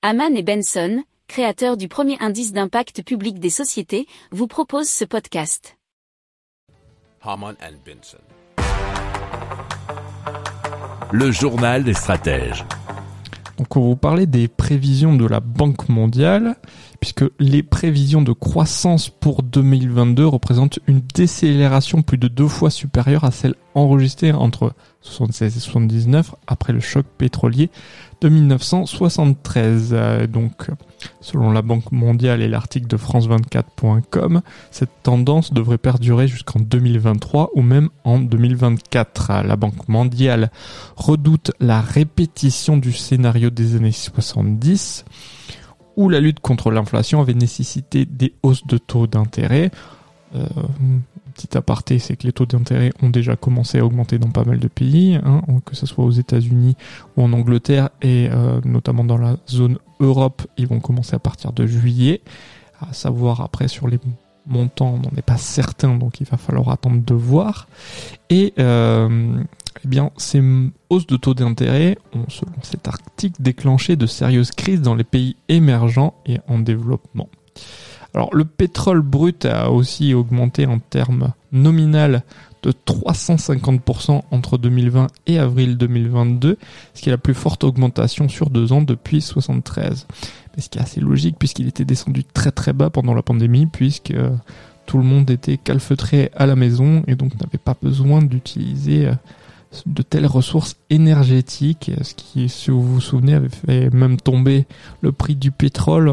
Haman 0.00 0.36
et 0.36 0.44
Benson, 0.44 1.02
créateurs 1.26 1.76
du 1.76 1.88
premier 1.88 2.16
indice 2.20 2.52
d'impact 2.52 3.02
public 3.02 3.40
des 3.40 3.50
sociétés, 3.50 4.06
vous 4.30 4.46
proposent 4.46 4.88
ce 4.88 5.04
podcast. 5.04 5.76
Haman 7.20 7.56
and 7.60 7.74
Benson. 7.84 8.18
Le 11.10 11.32
journal 11.32 11.82
des 11.82 11.94
stratèges. 11.94 12.64
Donc 13.58 13.76
on 13.76 13.80
vous 13.80 13.96
parlait 13.96 14.26
des 14.26 14.46
prévisions 14.46 15.16
de 15.16 15.26
la 15.26 15.40
Banque 15.40 15.88
mondiale, 15.88 16.54
puisque 17.00 17.24
les 17.40 17.64
prévisions 17.64 18.22
de 18.22 18.30
croissance 18.32 19.08
pour 19.08 19.42
2022 19.42 20.24
représentent 20.24 20.78
une 20.86 21.00
décélération 21.00 22.02
plus 22.02 22.18
de 22.18 22.28
deux 22.28 22.46
fois 22.46 22.70
supérieure 22.70 23.24
à 23.24 23.32
celle 23.32 23.56
enregistrée 23.74 24.30
entre 24.30 24.74
76 25.08 25.56
et 25.56 25.60
79 25.60 26.34
après 26.46 26.72
le 26.72 26.80
choc 26.80 27.06
pétrolier 27.18 27.70
de 28.20 28.28
1973. 28.28 29.90
Euh, 29.92 30.26
donc, 30.26 30.68
selon 31.20 31.50
la 31.50 31.62
Banque 31.62 31.92
mondiale 31.92 32.42
et 32.42 32.48
l'article 32.48 32.86
de 32.86 32.96
France24.com, 32.96 34.42
cette 34.70 35.02
tendance 35.02 35.52
devrait 35.52 35.78
perdurer 35.78 36.28
jusqu'en 36.28 36.60
2023 36.60 37.50
ou 37.54 37.62
même 37.62 37.88
en 38.04 38.18
2024. 38.18 39.42
La 39.44 39.56
Banque 39.56 39.88
mondiale 39.88 40.50
redoute 40.96 41.52
la 41.60 41.80
répétition 41.80 42.76
du 42.76 42.92
scénario 42.92 43.50
des 43.50 43.76
années 43.76 43.92
70 43.92 45.04
où 45.96 46.08
la 46.08 46.20
lutte 46.20 46.38
contre 46.38 46.70
l'inflation 46.70 47.20
avait 47.20 47.34
nécessité 47.34 48.06
des 48.06 48.32
hausses 48.44 48.66
de 48.66 48.78
taux 48.78 49.08
d'intérêt. 49.08 49.72
Euh, 50.34 50.46
petit 51.34 51.56
aparté, 51.56 51.98
c'est 51.98 52.16
que 52.16 52.26
les 52.26 52.32
taux 52.32 52.46
d'intérêt 52.46 52.92
ont 53.02 53.10
déjà 53.10 53.36
commencé 53.36 53.78
à 53.78 53.84
augmenter 53.84 54.18
dans 54.18 54.30
pas 54.30 54.44
mal 54.44 54.58
de 54.58 54.68
pays, 54.68 55.14
hein, 55.14 55.42
que 55.64 55.76
ce 55.76 55.86
soit 55.86 56.04
aux 56.04 56.10
États-Unis 56.10 56.76
ou 57.16 57.22
en 57.22 57.32
Angleterre, 57.32 57.90
et 58.02 58.28
euh, 58.30 58.60
notamment 58.64 59.04
dans 59.04 59.18
la 59.18 59.36
zone 59.48 59.78
Europe, 60.00 60.42
ils 60.56 60.66
vont 60.66 60.80
commencer 60.80 61.14
à 61.14 61.18
partir 61.18 61.52
de 61.52 61.66
juillet. 61.66 62.22
À 62.80 62.92
savoir 62.92 63.40
après 63.40 63.68
sur 63.68 63.88
les 63.88 63.98
montants, 64.46 64.94
on 64.94 64.98
n'en 64.98 65.16
est 65.16 65.22
pas 65.22 65.36
certain, 65.36 65.96
donc 65.96 66.20
il 66.20 66.26
va 66.26 66.36
falloir 66.36 66.70
attendre 66.70 67.02
de 67.04 67.14
voir. 67.14 67.68
Et 68.30 68.54
euh, 68.58 69.42
eh 69.84 69.88
bien, 69.88 70.10
ces 70.16 70.42
hausses 70.90 71.06
de 71.06 71.16
taux 71.16 71.34
d'intérêt 71.34 71.98
ont, 72.14 72.28
selon 72.28 72.52
cet 72.62 72.88
article, 72.88 73.40
déclenché 73.40 73.96
de 73.96 74.06
sérieuses 74.06 74.50
crises 74.50 74.82
dans 74.82 74.94
les 74.94 75.04
pays 75.04 75.36
émergents 75.48 76.14
et 76.26 76.38
en 76.48 76.58
développement. 76.58 77.28
Alors 78.14 78.34
le 78.34 78.44
pétrole 78.44 79.02
brut 79.02 79.44
a 79.44 79.70
aussi 79.70 80.14
augmenté 80.14 80.66
en 80.66 80.78
termes 80.78 81.32
nominal 81.52 82.22
de 82.62 82.72
350% 82.72 84.22
entre 84.30 84.58
2020 84.58 85.08
et 85.26 85.38
avril 85.38 85.76
2022, 85.76 86.58
ce 86.94 87.02
qui 87.02 87.08
est 87.08 87.12
la 87.12 87.18
plus 87.18 87.34
forte 87.34 87.64
augmentation 87.64 88.28
sur 88.28 88.50
deux 88.50 88.72
ans 88.72 88.82
depuis 88.82 89.20
73. 89.20 90.06
Mais 90.56 90.62
ce 90.62 90.68
qui 90.68 90.78
est 90.78 90.82
assez 90.82 91.00
logique 91.00 91.36
puisqu'il 91.38 91.68
était 91.68 91.84
descendu 91.84 92.24
très 92.24 92.50
très 92.50 92.72
bas 92.72 92.90
pendant 92.90 93.14
la 93.14 93.22
pandémie, 93.22 93.66
puisque 93.66 94.10
euh, 94.10 94.30
tout 94.86 94.98
le 94.98 95.04
monde 95.04 95.30
était 95.30 95.58
calfeutré 95.58 96.30
à 96.34 96.46
la 96.46 96.56
maison 96.56 97.04
et 97.06 97.14
donc 97.14 97.38
n'avait 97.40 97.58
pas 97.58 97.76
besoin 97.80 98.22
d'utiliser 98.22 99.06
euh, 99.06 99.12
de 99.86 100.02
telles 100.02 100.26
ressources 100.26 100.76
énergétiques, 100.90 101.90
ce 102.02 102.14
qui, 102.14 102.48
si 102.48 102.70
vous 102.70 102.82
vous 102.82 103.00
souvenez, 103.00 103.34
avait 103.34 103.50
fait 103.50 103.92
même 103.92 104.16
tomber 104.16 104.66
le 105.02 105.12
prix 105.12 105.36
du 105.36 105.50
pétrole 105.50 106.10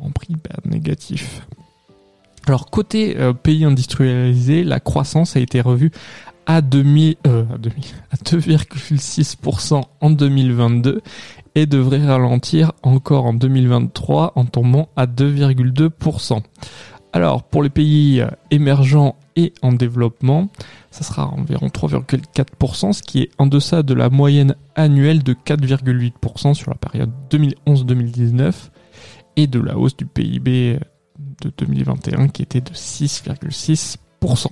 en 0.00 0.10
prix 0.10 0.34
négatif. 0.64 1.46
Alors 2.46 2.70
côté 2.70 3.16
euh, 3.18 3.32
pays 3.32 3.64
industrialisé, 3.64 4.64
la 4.64 4.80
croissance 4.80 5.36
a 5.36 5.40
été 5.40 5.60
revue 5.60 5.90
à, 6.46 6.58
euh, 6.58 6.60
à 6.60 8.16
2,6% 8.16 9.82
en 10.00 10.10
2022 10.10 11.00
et 11.54 11.66
devrait 11.66 12.04
ralentir 12.04 12.72
encore 12.82 13.24
en 13.26 13.32
2023 13.34 14.32
en 14.34 14.44
tombant 14.44 14.88
à 14.96 15.06
2,2%. 15.06 16.42
Alors 17.14 17.44
pour 17.44 17.62
les 17.62 17.70
pays 17.70 18.20
euh, 18.20 18.28
émergents 18.50 19.16
et 19.36 19.54
en 19.62 19.72
développement, 19.72 20.48
ça 20.90 21.02
sera 21.02 21.28
environ 21.28 21.68
3,4%, 21.68 22.92
ce 22.92 23.02
qui 23.02 23.22
est 23.22 23.30
en 23.38 23.46
deçà 23.46 23.82
de 23.82 23.94
la 23.94 24.10
moyenne 24.10 24.54
annuelle 24.76 25.22
de 25.22 25.32
4,8% 25.32 26.54
sur 26.54 26.70
la 26.70 26.76
période 26.76 27.10
2011-2019 27.30 28.52
et 29.36 29.46
de 29.46 29.60
la 29.60 29.76
hausse 29.78 29.96
du 29.96 30.06
PIB 30.06 30.78
de 31.42 31.52
2021 31.56 32.28
qui 32.28 32.42
était 32.42 32.60
de 32.60 32.72
6,6%. 32.72 34.48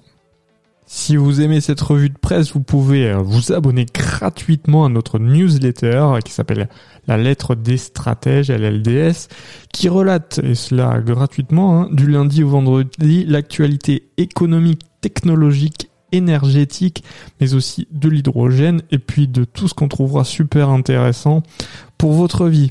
Si 0.94 1.16
vous 1.16 1.41
aimez 1.41 1.62
cette 1.62 1.81
revue 1.81 2.10
de 2.10 2.19
presse, 2.19 2.53
vous 2.53 2.60
pouvez 2.60 3.09
euh, 3.09 3.16
vous 3.16 3.50
abonner 3.53 3.87
gratuitement 3.87 4.84
à 4.84 4.91
notre 4.91 5.19
newsletter 5.19 6.19
qui 6.22 6.32
s'appelle 6.32 6.69
La 7.06 7.16
lettre 7.16 7.54
des 7.54 7.78
stratèges, 7.78 8.50
LLDS, 8.50 9.28
qui 9.72 9.88
relate, 9.88 10.41
et 10.44 10.54
cela 10.54 11.00
gratuitement, 11.00 11.81
hein, 11.81 11.88
du 11.93 12.06
lundi 12.06 12.44
au 12.44 12.50
vendredi, 12.50 13.25
l'actualité 13.25 14.10
économique, 14.19 14.82
technologique, 15.00 15.88
énergétique, 16.12 17.03
mais 17.41 17.54
aussi 17.54 17.88
de 17.91 18.10
l'hydrogène, 18.10 18.82
et 18.91 18.99
puis 18.99 19.28
de 19.28 19.44
tout 19.44 19.69
ce 19.69 19.75
qu'on 19.75 19.88
trouvera 19.88 20.25
super 20.25 20.69
intéressant 20.69 21.43
pour 21.97 22.12
votre 22.12 22.49
vie. 22.49 22.70